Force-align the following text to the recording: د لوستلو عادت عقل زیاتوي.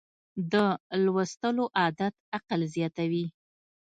د 0.51 0.53
لوستلو 1.03 1.65
عادت 1.79 2.13
عقل 2.37 2.59
زیاتوي. 2.75 3.25